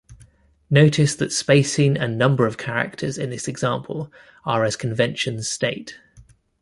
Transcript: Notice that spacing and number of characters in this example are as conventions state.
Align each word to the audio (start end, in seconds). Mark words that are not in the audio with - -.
Notice 0.71 1.13
that 1.17 1.31
spacing 1.31 1.95
and 1.95 2.17
number 2.17 2.47
of 2.47 2.57
characters 2.57 3.19
in 3.19 3.29
this 3.29 3.47
example 3.47 4.11
are 4.45 4.63
as 4.65 4.75
conventions 4.75 5.47
state. 5.47 5.99